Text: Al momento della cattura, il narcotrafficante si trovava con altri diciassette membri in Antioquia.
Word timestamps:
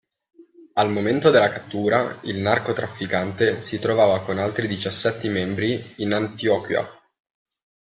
Al 0.73 0.89
momento 0.89 1.29
della 1.29 1.51
cattura, 1.51 2.21
il 2.23 2.37
narcotrafficante 2.39 3.61
si 3.61 3.77
trovava 3.77 4.23
con 4.23 4.39
altri 4.39 4.67
diciassette 4.67 5.29
membri 5.29 5.93
in 5.97 6.11
Antioquia. 6.13 6.83